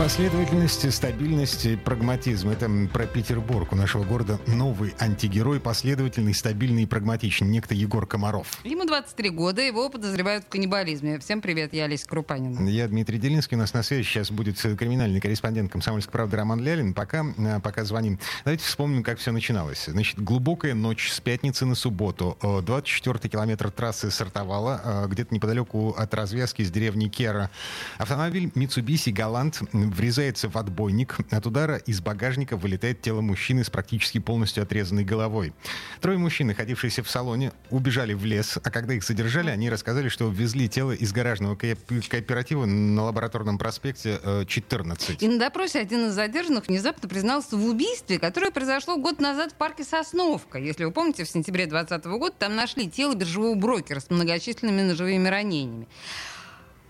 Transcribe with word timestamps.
Последовательность, 0.00 0.90
стабильность, 0.94 1.68
прагматизм. 1.84 2.48
Это 2.48 2.70
про 2.90 3.04
Петербург. 3.04 3.70
У 3.70 3.76
нашего 3.76 4.02
города 4.02 4.40
новый 4.46 4.94
антигерой, 4.98 5.60
последовательный, 5.60 6.32
стабильный 6.32 6.84
и 6.84 6.86
прагматичный. 6.86 7.48
Некто 7.48 7.74
Егор 7.74 8.06
Комаров. 8.06 8.46
Ему 8.64 8.86
23 8.86 9.28
года, 9.28 9.60
его 9.60 9.90
подозревают 9.90 10.46
в 10.46 10.48
каннибализме. 10.48 11.18
Всем 11.18 11.42
привет, 11.42 11.74
я 11.74 11.84
Олеся 11.84 12.08
Крупанина. 12.08 12.66
Я 12.66 12.88
Дмитрий 12.88 13.18
Делинский. 13.18 13.58
У 13.58 13.60
нас 13.60 13.74
на 13.74 13.82
связи 13.82 14.04
сейчас 14.04 14.30
будет 14.30 14.58
криминальный 14.58 15.20
корреспондент 15.20 15.70
«Комсомольской 15.70 16.12
правды» 16.12 16.38
Роман 16.38 16.62
Лялин. 16.62 16.94
Пока, 16.94 17.26
э, 17.36 17.60
пока 17.62 17.84
звоним. 17.84 18.18
Давайте 18.44 18.64
вспомним, 18.64 19.02
как 19.02 19.18
все 19.18 19.32
начиналось. 19.32 19.84
Значит, 19.84 20.18
глубокая 20.18 20.72
ночь 20.72 21.10
с 21.10 21.20
пятницы 21.20 21.66
на 21.66 21.74
субботу. 21.74 22.38
24-й 22.40 23.28
километр 23.28 23.70
трассы 23.70 24.10
сортовала, 24.10 24.80
э, 24.82 25.08
где-то 25.08 25.34
неподалеку 25.34 25.90
от 25.90 26.14
развязки 26.14 26.62
с 26.62 26.70
деревни 26.70 27.08
Кера. 27.08 27.50
Автомобиль 27.98 28.50
Mitsubishi 28.54 29.12
Галант 29.12 29.60
врезается 29.90 30.48
в 30.48 30.56
отбойник. 30.56 31.18
От 31.30 31.46
удара 31.46 31.76
из 31.76 32.00
багажника 32.00 32.56
вылетает 32.56 33.02
тело 33.02 33.20
мужчины 33.20 33.64
с 33.64 33.70
практически 33.70 34.18
полностью 34.18 34.62
отрезанной 34.62 35.04
головой. 35.04 35.52
Трое 36.00 36.18
мужчин, 36.18 36.48
находившиеся 36.48 37.02
в 37.02 37.10
салоне, 37.10 37.52
убежали 37.70 38.14
в 38.14 38.24
лес, 38.24 38.58
а 38.62 38.70
когда 38.70 38.94
их 38.94 39.04
задержали, 39.04 39.50
они 39.50 39.70
рассказали, 39.70 40.08
что 40.08 40.28
везли 40.28 40.68
тело 40.68 40.92
из 40.92 41.12
гаражного 41.12 41.56
кооператива 41.56 42.64
на 42.66 43.04
лабораторном 43.04 43.58
проспекте 43.58 44.18
14. 44.46 45.10
Э, 45.10 45.24
И 45.24 45.28
на 45.28 45.38
допросе 45.38 45.80
один 45.80 46.06
из 46.06 46.14
задержанных 46.14 46.68
внезапно 46.68 47.08
признался 47.08 47.56
в 47.56 47.64
убийстве, 47.64 48.18
которое 48.18 48.50
произошло 48.50 48.96
год 48.96 49.20
назад 49.20 49.52
в 49.52 49.54
парке 49.54 49.84
Сосновка. 49.84 50.58
Если 50.58 50.84
вы 50.84 50.92
помните, 50.92 51.24
в 51.24 51.28
сентябре 51.28 51.66
2020 51.66 52.06
года 52.18 52.34
там 52.38 52.56
нашли 52.56 52.88
тело 52.88 53.14
биржевого 53.14 53.54
брокера 53.54 54.00
с 54.00 54.10
многочисленными 54.10 54.82
ножевыми 54.82 55.28
ранениями. 55.28 55.88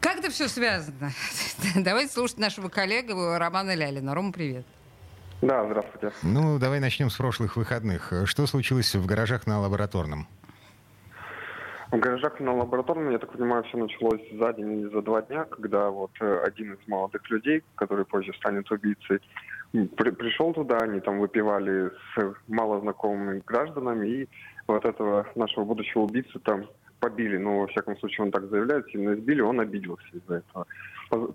Как 0.01 0.17
это 0.17 0.31
все 0.31 0.49
связано? 0.49 1.11
Давайте 1.77 2.13
слушать 2.13 2.39
нашего 2.39 2.69
коллегу 2.69 3.37
Романа 3.39 3.75
Лялина. 3.75 4.15
Рома, 4.15 4.33
привет. 4.33 4.65
Да, 5.43 5.65
здравствуйте. 5.67 6.13
Ну, 6.23 6.59
давай 6.59 6.81
начнем 6.81 7.09
с 7.11 7.17
прошлых 7.17 7.57
выходных. 7.57 8.13
Что 8.25 8.47
случилось 8.47 8.95
в 8.95 9.07
гаражах 9.07 9.47
на 9.47 9.61
лабораторном? 9.61 10.27
В 11.91 11.99
гаражах 11.99 12.41
на 12.41 12.55
лабораторном, 12.55 13.11
я 13.11 13.19
так 13.19 13.33
понимаю, 13.33 13.65
все 13.65 13.77
началось 13.77 14.21
за 14.39 14.53
день 14.53 14.81
или 14.81 14.89
за 14.89 15.03
два 15.03 15.23
дня, 15.23 15.45
когда 15.45 15.91
вот 15.91 16.13
э, 16.21 16.43
один 16.47 16.75
из 16.75 16.79
молодых 16.87 17.29
людей, 17.31 17.65
который 17.75 18.05
позже 18.05 18.33
станет 18.35 18.71
убийцей, 18.71 19.21
при, 19.73 20.11
пришел 20.11 20.53
туда, 20.53 20.79
они 20.79 21.01
там 21.01 21.19
выпивали 21.19 21.91
с 22.15 22.35
малознакомыми 22.49 23.43
гражданами, 23.45 24.07
и 24.07 24.29
вот 24.69 24.85
этого 24.85 25.27
нашего 25.35 25.65
будущего 25.65 26.03
убийцу 26.03 26.39
там 26.41 26.67
побили, 27.01 27.37
ну, 27.39 27.61
во 27.61 27.67
всяком 27.67 27.97
случае, 27.99 28.27
он 28.27 28.31
так 28.31 28.49
заявляет, 28.51 28.87
сильно 28.91 29.15
избили, 29.15 29.41
он 29.41 29.61
обиделся 29.61 30.07
из-за 30.13 30.37
этого. 30.37 30.67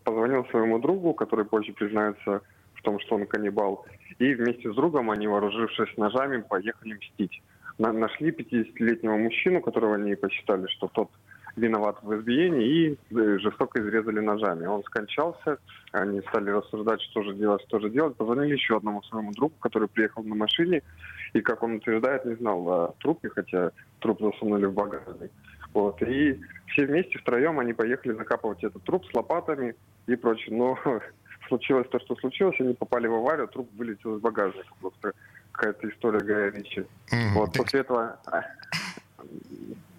Позвонил 0.03 0.45
своему 0.45 0.80
другу, 0.80 1.13
который 1.13 1.45
позже 1.45 1.73
признается 1.73 2.41
в 2.75 2.81
том, 2.81 2.99
что 2.99 3.16
он 3.16 3.25
каннибал, 3.25 3.86
и 4.19 4.33
вместе 4.33 4.71
с 4.71 4.75
другом 4.75 5.11
они, 5.11 5.27
вооружившись 5.27 5.97
ножами, 5.97 6.41
поехали 6.41 6.93
мстить. 6.93 7.41
На 7.77 7.91
нашли 7.91 8.31
50-летнего 8.31 9.17
мужчину, 9.17 9.61
которого 9.61 9.95
они 9.95 10.16
посчитали, 10.16 10.67
что 10.67 10.88
тот 10.88 11.09
виноват 11.55 11.97
в 12.02 12.13
избиении, 12.16 12.67
и 12.67 12.97
э, 13.11 13.39
жестоко 13.39 13.80
изрезали 13.80 14.19
ножами. 14.19 14.66
Он 14.66 14.83
скончался, 14.83 15.58
они 15.91 16.21
стали 16.21 16.49
рассуждать, 16.49 17.02
что 17.02 17.23
же 17.23 17.33
делать, 17.33 17.61
что 17.67 17.80
же 17.80 17.89
делать. 17.89 18.16
Позвонили 18.16 18.53
еще 18.53 18.77
одному 18.77 19.02
своему 19.03 19.31
другу, 19.31 19.55
который 19.59 19.88
приехал 19.88 20.23
на 20.23 20.36
машине, 20.36 20.81
и, 21.33 21.41
как 21.41 21.64
он 21.64 21.75
утверждает, 21.75 22.25
не 22.25 22.36
знал 22.36 22.67
о 22.70 22.95
трупе, 22.99 23.30
хотя 23.30 23.71
труп 23.99 24.20
засунули 24.21 24.65
в 24.65 24.73
багажник. 24.73 25.31
Вот. 25.75 26.02
И 26.02 26.39
все 26.67 26.86
вместе, 26.86 27.19
втроем, 27.19 27.59
они 27.59 27.73
поехали 27.73 28.13
закапывать 28.13 28.63
этот 28.63 28.81
труп 28.83 29.05
с 29.05 29.13
лопатами 29.13 29.75
и 30.08 30.15
прочее. 30.15 30.55
Но 30.55 30.80
случилось 31.49 31.87
то, 31.89 31.99
что 31.99 32.15
случилось, 32.15 32.55
они 32.59 32.73
попали 32.73 33.08
в 33.08 33.13
аварию, 33.13 33.49
труп 33.49 33.69
вылетел 33.75 34.15
из 34.15 34.21
багажника. 34.21 34.73
Просто 34.80 35.11
какая-то 35.52 35.89
история 35.89 36.19
Гая 36.19 36.52
Ричи. 36.52 36.86
Вот 37.33 37.52
так... 37.52 37.63
после 37.63 37.81
этого... 37.81 38.17
А, 38.25 38.41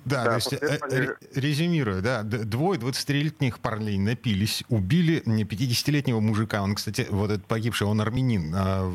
да, 0.06 0.22
да, 0.22 0.30
то 0.30 0.34
есть, 0.36 0.52
э, 0.52 0.78
они... 0.82 1.08
резюмируя, 1.34 2.00
да, 2.00 2.22
двое 2.22 2.78
23-летних 2.78 3.58
парней 3.58 3.98
напились, 3.98 4.62
убили 4.68 5.20
50-летнего 5.26 6.20
мужика, 6.20 6.62
он, 6.62 6.76
кстати, 6.76 7.08
вот 7.10 7.32
этот 7.32 7.44
погибший, 7.46 7.88
он 7.88 8.00
армянин, 8.00 8.54
а, 8.54 8.88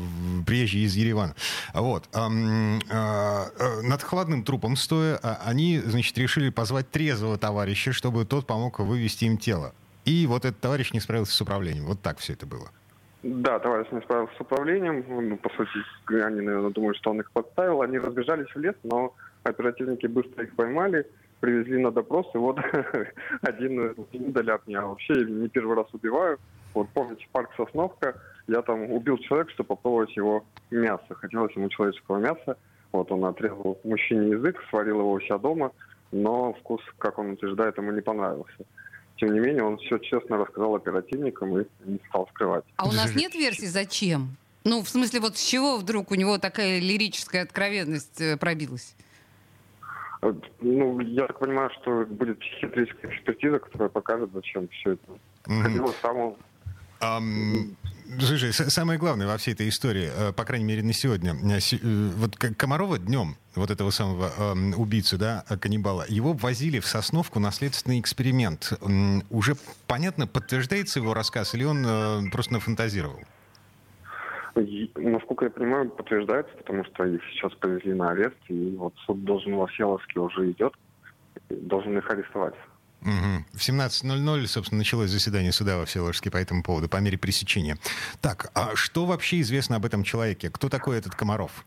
приезжий 0.46 0.80
из 0.80 0.96
Еревана. 0.96 1.34
Вот. 1.74 2.08
А, 3.92 3.94
а, 3.94 3.98
над 3.98 4.02
хладным 4.02 4.42
трупом 4.42 4.76
стоя, 4.76 5.18
они, 5.44 5.78
значит, 5.78 6.16
решили 6.18 6.50
позвать 6.50 6.90
трезвого 6.90 7.36
товарища, 7.36 7.92
чтобы 7.92 8.24
тот 8.24 8.46
помог 8.46 8.78
вывести 8.78 9.26
им 9.26 9.36
тело. 9.36 9.74
И 10.04 10.26
вот 10.26 10.44
этот 10.44 10.60
товарищ 10.60 10.92
не 10.92 11.00
справился 11.00 11.32
с 11.32 11.40
управлением. 11.40 11.84
Вот 11.86 12.00
так 12.00 12.18
все 12.18 12.32
это 12.32 12.46
было. 12.46 12.70
Да, 13.22 13.58
товарищ 13.58 13.86
не 13.92 14.00
справился 14.00 14.34
с 14.36 14.40
управлением. 14.40 15.04
Ну, 15.08 15.36
по 15.36 15.50
сути, 15.50 15.70
они, 16.08 16.40
наверное, 16.40 16.70
думают, 16.70 16.96
что 16.96 17.10
он 17.10 17.20
их 17.20 17.30
подставил. 17.30 17.82
Они 17.82 17.98
разбежались 17.98 18.48
в 18.54 18.58
лес, 18.58 18.74
но 18.82 19.14
Оперативники 19.44 20.06
быстро 20.06 20.44
их 20.44 20.54
поймали, 20.54 21.04
привезли 21.40 21.78
на 21.78 21.90
допрос, 21.90 22.26
и 22.34 22.38
вот 22.38 22.58
один 23.42 23.90
от 23.90 24.66
меня. 24.66 24.86
Вообще 24.86 25.14
не 25.24 25.48
первый 25.48 25.76
раз 25.76 25.86
убиваю. 25.92 26.38
Вот 26.74 26.88
помните 26.94 27.26
парк 27.32 27.50
Сосновка, 27.56 28.14
я 28.46 28.62
там 28.62 28.90
убил 28.90 29.18
человека, 29.18 29.50
чтобы 29.50 29.68
попробовать 29.68 30.16
его 30.16 30.44
мясо. 30.70 31.04
Хотелось 31.10 31.54
ему 31.56 31.68
человеческого 31.68 32.18
мяса. 32.18 32.56
Вот 32.92 33.10
он 33.10 33.24
отрезал 33.24 33.78
мужчине 33.84 34.32
язык, 34.32 34.62
сварил 34.68 35.00
его 35.00 35.12
у 35.12 35.20
себя 35.20 35.38
дома, 35.38 35.72
но 36.12 36.52
вкус, 36.52 36.82
как 36.98 37.18
он 37.18 37.32
утверждает, 37.32 37.76
ему 37.78 37.90
не 37.92 38.02
понравился. 38.02 38.64
Тем 39.16 39.32
не 39.32 39.40
менее, 39.40 39.64
он 39.64 39.78
все 39.78 39.98
честно 39.98 40.36
рассказал 40.36 40.74
оперативникам 40.74 41.58
и 41.58 41.66
не 41.84 42.00
стал 42.08 42.28
скрывать. 42.34 42.64
А 42.76 42.86
у 42.86 42.92
нас 42.92 43.14
нет 43.14 43.34
версии, 43.34 43.66
зачем? 43.66 44.36
Ну, 44.64 44.82
в 44.82 44.88
смысле, 44.88 45.20
вот 45.20 45.36
с 45.36 45.44
чего 45.44 45.76
вдруг 45.78 46.10
у 46.10 46.14
него 46.14 46.38
такая 46.38 46.80
лирическая 46.80 47.42
откровенность 47.42 48.20
э, 48.20 48.36
пробилась? 48.36 48.94
Ну, 50.60 51.00
я 51.00 51.26
так 51.26 51.40
понимаю, 51.40 51.70
что 51.80 52.04
будет 52.06 52.38
психиатрическая 52.38 53.10
экспертиза, 53.10 53.58
которая 53.58 53.88
покажет, 53.88 54.30
зачем 54.32 54.68
все 54.68 54.92
это. 54.92 55.02
Mm-hmm. 55.46 55.94
Самому... 56.00 56.36
Um... 57.00 57.74
Слушай, 58.20 58.52
самое 58.52 58.98
главное 58.98 59.26
во 59.26 59.36
всей 59.36 59.54
этой 59.54 59.68
истории, 59.68 60.10
э, 60.14 60.32
по 60.32 60.44
крайней 60.44 60.64
мере, 60.64 60.82
на 60.82 60.92
сегодня, 60.92 61.32
э, 61.32 61.58
э, 61.58 62.10
вот 62.16 62.36
Комарова 62.36 62.98
днем, 62.98 63.36
вот 63.54 63.70
этого 63.70 63.90
самого 63.90 64.30
э, 64.36 64.74
убийцу, 64.76 65.18
да, 65.18 65.44
каннибала, 65.60 66.04
его 66.08 66.32
возили 66.32 66.80
в 66.80 66.86
Сосновку 66.86 67.40
на 67.40 67.50
следственный 67.50 68.00
эксперимент. 68.00 68.72
Уже 69.30 69.56
понятно, 69.86 70.26
подтверждается 70.26 71.00
его 71.00 71.14
рассказ 71.14 71.54
или 71.54 71.64
он 71.64 72.30
просто 72.30 72.54
нафантазировал? 72.54 73.20
насколько 74.96 75.46
я 75.46 75.50
понимаю, 75.50 75.88
подтверждается, 75.88 76.54
потому 76.58 76.84
что 76.84 77.04
их 77.06 77.22
сейчас 77.32 77.54
повезли 77.54 77.94
на 77.94 78.10
арест, 78.10 78.36
и 78.48 78.76
вот 78.76 78.92
суд 79.06 79.24
должен 79.24 79.56
во 79.56 79.66
Всеволожске 79.66 80.20
уже 80.20 80.50
идет, 80.50 80.74
должен 81.48 81.96
их 81.96 82.10
арестовать. 82.10 82.54
Угу. 83.02 83.58
В 83.58 83.68
17.00, 83.68 84.46
собственно, 84.46 84.78
началось 84.78 85.10
заседание 85.10 85.52
суда 85.52 85.76
во 85.76 85.84
Всеволожске 85.86 86.30
по 86.30 86.36
этому 86.36 86.62
поводу, 86.62 86.88
по 86.88 86.98
мере 86.98 87.18
пресечения. 87.18 87.76
Так, 88.20 88.50
а 88.54 88.76
что 88.76 89.06
вообще 89.06 89.40
известно 89.40 89.76
об 89.76 89.84
этом 89.84 90.04
человеке? 90.04 90.50
Кто 90.50 90.68
такой 90.68 90.98
этот 90.98 91.14
Комаров? 91.14 91.64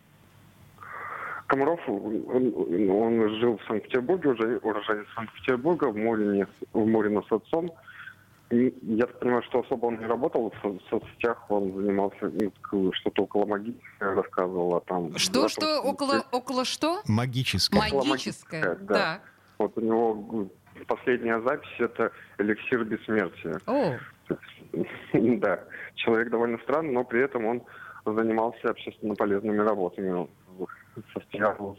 Комаров, 1.47 1.79
он, 1.88 2.24
он 2.90 3.40
жил 3.40 3.57
в 3.57 3.68
Санкт-Петербурге, 3.68 4.29
уже 4.29 4.57
уроженец 4.57 5.06
Санкт-Петербурга, 5.16 5.85
в 5.85 5.95
Морине, 5.95 6.47
в 6.74 6.85
Морино 6.85 7.22
с 7.28 7.31
отцом. 7.31 7.72
Я 8.50 9.06
так 9.07 9.19
понимаю, 9.19 9.44
что 9.44 9.59
особо 9.59 9.88
он 9.88 10.00
не 10.00 10.06
работал 10.06 10.54
в 10.63 10.80
соцсетях, 10.89 11.50
он 11.50 11.74
занимался 11.74 12.31
ну, 12.71 12.94
что-то 12.94 13.24
около 13.24 13.45
магии, 13.45 13.75
рассказывал, 14.00 14.75
а 14.75 14.81
там... 14.81 15.18
Что, 15.18 15.50
что, 15.50 15.81
около, 15.81 16.24
около 16.31 16.63
что? 16.63 17.01
Магическое. 17.07 17.80
Магическое, 17.92 18.77
да. 18.81 18.94
да. 18.94 19.21
Вот 19.57 19.77
у 19.77 19.81
него 19.81 20.48
последняя 20.88 21.39
запись— 21.42 21.69
это 21.80 22.12
«Эликсир 22.38 22.83
бессмертия». 22.83 23.60
О. 23.68 23.98
Да, 25.13 25.63
человек 25.95 26.30
довольно 26.30 26.57
странный, 26.60 26.92
но 26.92 27.04
при 27.04 27.22
этом 27.22 27.45
он 27.45 27.63
занимался 28.06 28.69
общественно 28.69 29.16
полезными 29.16 29.60
работами. 29.60 30.27
Состоял 31.13 31.75
в 31.75 31.77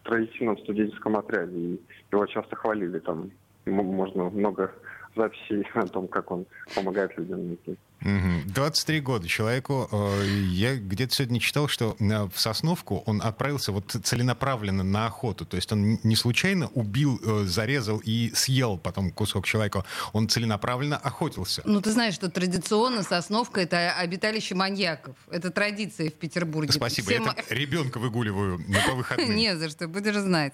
строительном 0.00 0.56
студенческом 0.58 1.16
отряде, 1.16 1.56
и 1.56 1.80
его 2.10 2.26
часто 2.26 2.56
хвалили 2.56 2.98
там. 3.00 3.30
Можно 3.66 4.30
много 4.30 4.72
записей 5.16 5.66
о 5.74 5.86
том, 5.86 6.08
как 6.08 6.30
он 6.30 6.46
помогает 6.74 7.16
людям 7.18 7.48
найти. 7.48 7.76
Мгм. 8.00 8.44
23 8.46 9.00
года 9.00 9.28
человеку. 9.28 9.88
э, 9.92 10.26
Я 10.50 10.76
где-то 10.76 11.14
сегодня 11.14 11.38
читал, 11.40 11.68
что 11.68 11.96
э, 11.98 12.28
в 12.34 12.40
Сосновку 12.40 13.02
он 13.06 13.20
отправился 13.22 13.72
вот 13.72 13.96
целенаправленно 14.04 14.82
на 14.82 15.06
охоту. 15.06 15.44
То 15.44 15.56
есть 15.56 15.70
он 15.72 15.98
не 16.02 16.16
случайно 16.16 16.68
убил, 16.68 17.20
э, 17.22 17.44
зарезал 17.46 17.98
и 18.04 18.32
съел 18.34 18.78
потом 18.78 19.10
кусок 19.10 19.44
человека. 19.46 19.84
Он 20.12 20.28
целенаправленно 20.28 20.96
охотился. 20.96 21.62
Ну, 21.64 21.80
ты 21.80 21.90
знаешь, 21.92 22.14
что 22.14 22.30
традиционно 22.30 23.02
Сосновка— 23.02 23.60
это 23.62 23.92
обиталище 23.92 24.54
маньяков. 24.54 25.16
Это 25.30 25.50
традиция 25.50 26.08
в 26.10 26.14
Петербурге. 26.14 26.72
Спасибо. 26.72 27.06
Все 27.06 27.14
Я 27.22 27.34
ребенка 27.54 27.98
выгуливаю 27.98 28.58
на- 28.68 28.80
по 28.86 28.94
выходным. 28.94 29.34
Не 29.36 29.56
за 29.56 29.68
что, 29.68 29.88
будешь 29.88 30.16
знать. 30.16 30.52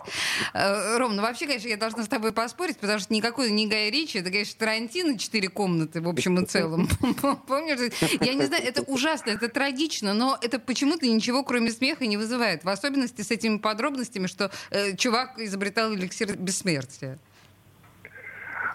Ром, 0.52 1.14
ну 1.16 1.22
вообще, 1.22 1.46
конечно, 1.46 1.68
я 1.68 1.76
должна 1.76 2.04
с 2.04 2.08
тобой 2.08 2.32
поспорить, 2.32 2.78
потому 2.78 2.98
что 2.98 3.12
никакой 3.12 3.50
не 3.50 3.66
Гай 3.68 3.90
Ричи, 3.90 4.18
это, 4.18 4.30
конечно, 4.30 4.54
Тарантино, 4.58 5.18
четыре 5.18 5.48
комнаты 5.48 6.00
в 6.00 6.08
общем 6.08 6.38
и 6.40 6.46
целом. 6.46 6.88
Помнишь? 7.46 7.92
Я 8.20 8.34
не 8.34 8.44
знаю, 8.44 8.62
это 8.64 8.82
ужасно, 8.82 9.30
это 9.30 9.48
трагично, 9.48 10.14
но 10.14 10.38
это 10.40 10.58
почему-то 10.58 11.06
ничего, 11.06 11.42
кроме 11.44 11.70
смеха, 11.70 12.06
не 12.06 12.16
вызывает. 12.16 12.64
В 12.64 12.68
особенности 12.68 13.22
с 13.22 13.30
этими 13.30 13.58
подробностями, 13.58 14.26
что 14.26 14.50
э, 14.70 14.96
чувак 14.96 15.38
изобретал 15.38 15.94
эликсир 15.94 16.36
бессмертия. 16.36 17.18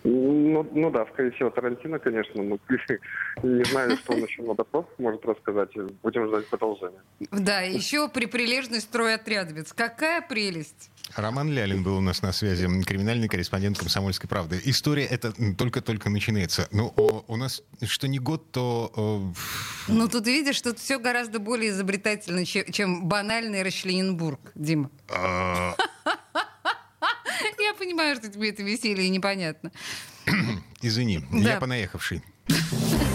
Ну, 0.03 0.67
ну 0.71 0.89
да, 0.89 1.05
скорее 1.13 1.31
всего, 1.31 1.49
Тарантино, 1.51 1.99
конечно. 1.99 2.41
Ну, 2.41 2.59
не 3.43 3.63
знаю, 3.65 3.97
что 3.97 4.13
он 4.13 4.23
еще 4.23 4.41
на 4.41 4.55
допрос 4.55 4.85
может 4.97 5.23
рассказать. 5.25 5.69
Будем 6.01 6.27
ждать 6.27 6.47
продолжения. 6.47 7.01
Да, 7.31 7.61
еще 7.61 8.09
при 8.09 8.25
прилежный 8.25 8.81
стройотрядовец. 8.81 9.73
Какая 9.73 10.21
прелесть! 10.21 10.90
Роман 11.15 11.51
Лялин 11.51 11.83
был 11.83 11.97
у 11.97 12.01
нас 12.01 12.21
на 12.21 12.31
связи, 12.31 12.65
криминальный 12.83 13.27
корреспондент 13.27 13.77
«Комсомольской 13.77 14.29
правды». 14.29 14.61
История 14.63 15.03
эта 15.05 15.33
только-только 15.55 16.09
начинается. 16.09 16.67
Ну, 16.71 16.93
о, 16.95 17.25
у 17.27 17.35
нас 17.35 17.61
что 17.85 18.07
не 18.07 18.19
год, 18.19 18.51
то... 18.51 18.91
о, 18.95 19.33
Ну, 19.89 20.07
тут 20.07 20.25
видишь, 20.27 20.61
тут 20.61 20.79
все 20.79 20.99
гораздо 20.99 21.39
более 21.39 21.71
изобретательно, 21.71 22.45
че- 22.45 22.71
чем 22.71 23.07
банальный 23.07 23.61
Расчлененбург, 23.61 24.39
Дима. 24.55 24.89
а, 25.09 25.75
Я 27.59 27.73
понимаю, 27.73 28.15
что 28.15 28.29
тебе 28.29 28.49
это 28.49 28.63
веселье 28.63 29.09
непонятно. 29.09 29.71
извини, 30.81 31.25
я 31.31 31.57
понаехавший. 31.59 32.23